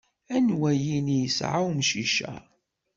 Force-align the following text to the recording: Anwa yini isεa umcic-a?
Anwa 0.35 0.71
yini 0.83 1.15
isεa 1.27 1.59
umcic-a? 1.69 2.33